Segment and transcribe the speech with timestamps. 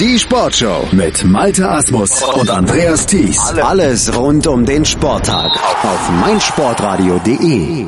[0.00, 3.38] Die Sportshow mit Malte Asmus und Andreas Thies.
[3.62, 5.52] Alles rund um den Sporttag
[5.84, 7.86] auf meinsportradio.de.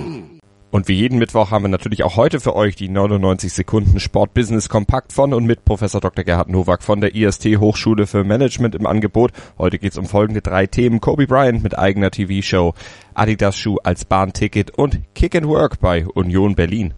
[0.71, 4.69] Und wie jeden Mittwoch haben wir natürlich auch heute für euch die 99 Sekunden Sportbusiness
[4.69, 6.23] Kompakt von und mit Professor Dr.
[6.23, 9.33] Gerhard Nowak von der IST Hochschule für Management im Angebot.
[9.59, 11.01] Heute geht es um folgende drei Themen.
[11.01, 12.75] Kobe Bryant mit eigener TV-Show,
[13.15, 16.95] Adidas Schuh als Bahnticket und Kick and Work bei Union Berlin.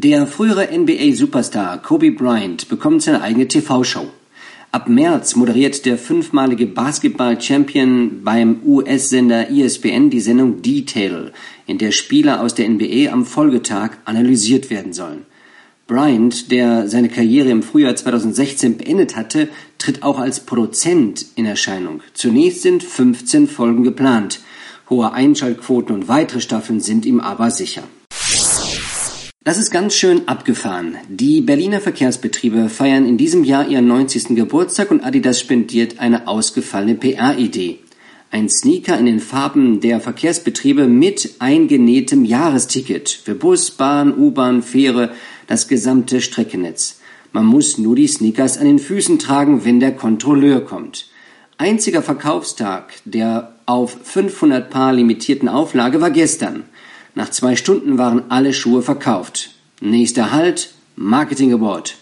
[0.00, 4.06] Der frühere NBA-Superstar Kobe Bryant bekommt seine eigene TV-Show.
[4.70, 11.32] Ab März moderiert der fünfmalige Basketball-Champion beim US-Sender ESPN die Sendung Detail,
[11.66, 15.26] in der Spieler aus der NBA am Folgetag analysiert werden sollen.
[15.88, 22.02] Bryant, der seine Karriere im Frühjahr 2016 beendet hatte, tritt auch als Produzent in Erscheinung.
[22.14, 24.42] Zunächst sind 15 Folgen geplant.
[24.90, 27.82] Hohe Einschaltquoten und weitere Staffeln sind ihm aber sicher.
[29.48, 30.98] Das ist ganz schön abgefahren.
[31.08, 34.36] Die Berliner Verkehrsbetriebe feiern in diesem Jahr ihren 90.
[34.36, 37.78] Geburtstag und Adidas spendiert eine ausgefallene PR-Idee.
[38.30, 45.14] Ein Sneaker in den Farben der Verkehrsbetriebe mit eingenähtem Jahresticket für Bus, Bahn, U-Bahn, Fähre,
[45.46, 47.00] das gesamte Streckennetz.
[47.32, 51.06] Man muss nur die Sneakers an den Füßen tragen, wenn der Kontrolleur kommt.
[51.56, 56.64] Einziger Verkaufstag der auf 500 Paar limitierten Auflage war gestern.
[57.14, 59.50] Nach zwei Stunden waren alle Schuhe verkauft.
[59.80, 61.96] Nächster Halt, Marketing Award.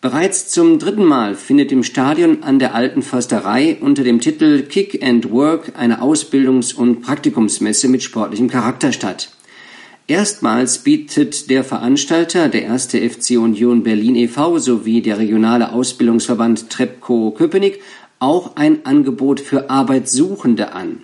[0.00, 5.02] Bereits zum dritten Mal findet im Stadion an der Alten Försterei unter dem Titel Kick
[5.02, 9.30] and Work eine Ausbildungs- und Praktikumsmesse mit sportlichem Charakter statt.
[10.06, 14.58] Erstmals bietet der Veranstalter, der erste FC Union Berlin e.V.
[14.58, 17.80] sowie der regionale Ausbildungsverband Trepco Köpenick
[18.18, 21.02] auch ein Angebot für Arbeitssuchende an.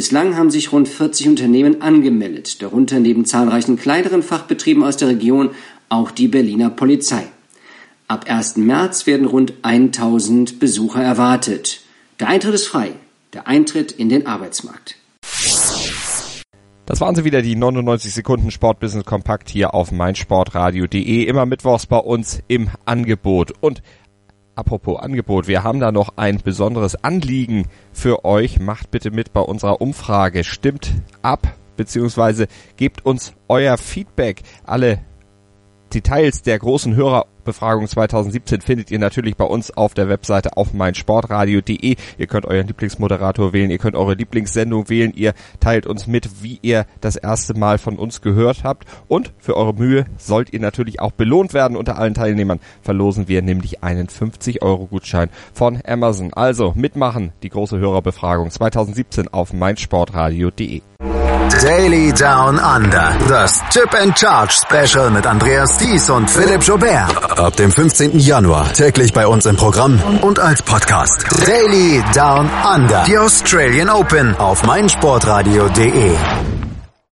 [0.00, 5.50] Bislang haben sich rund 40 Unternehmen angemeldet, darunter neben zahlreichen kleineren Fachbetrieben aus der Region
[5.90, 7.24] auch die Berliner Polizei.
[8.08, 8.56] Ab 1.
[8.56, 11.82] März werden rund 1000 Besucher erwartet.
[12.18, 12.92] Der Eintritt ist frei.
[13.34, 14.96] Der Eintritt in den Arbeitsmarkt.
[16.86, 21.24] Das waren sie wieder, die 99 Sekunden Sportbusiness Kompakt hier auf meinsportradio.de.
[21.24, 23.52] Immer mittwochs bei uns im Angebot.
[23.60, 23.82] Und
[24.60, 28.60] Apropos Angebot, wir haben da noch ein besonderes Anliegen für euch.
[28.60, 30.44] Macht bitte mit bei unserer Umfrage.
[30.44, 34.42] Stimmt ab, beziehungsweise gebt uns euer Feedback.
[34.66, 34.98] Alle
[35.94, 36.94] Details der großen
[37.50, 41.96] Hörerbefragung 2017 findet ihr natürlich bei uns auf der Webseite auf meinsportradio.de.
[42.16, 46.60] Ihr könnt euren Lieblingsmoderator wählen, ihr könnt eure Lieblingssendung wählen, ihr teilt uns mit, wie
[46.62, 51.00] ihr das erste Mal von uns gehört habt und für eure Mühe sollt ihr natürlich
[51.00, 51.76] auch belohnt werden.
[51.76, 56.32] Unter allen Teilnehmern verlosen wir nämlich einen 50 Euro Gutschein von Amazon.
[56.32, 60.82] Also mitmachen, die große Hörerbefragung 2017 auf meinsportradio.de.
[61.58, 63.12] Daily Down Under.
[63.28, 67.38] Das Chip and Charge Special mit Andreas Thies und Philipp Jobert.
[67.38, 68.18] Ab dem 15.
[68.18, 71.26] Januar täglich bei uns im Programm und als Podcast.
[71.46, 73.04] Daily Down Under.
[73.04, 76.16] Die Australian Open auf meinsportradio.de.